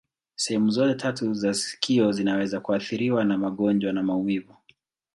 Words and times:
Sehemu 0.35 0.69
zote 0.69 0.95
tatu 0.95 1.33
za 1.33 1.53
sikio 1.53 2.11
zinaweza 2.11 2.59
kuathiriwa 2.59 3.23
na 3.25 3.37
magonjwa 3.37 3.93
na 3.93 4.03
maumivu. 4.03 4.57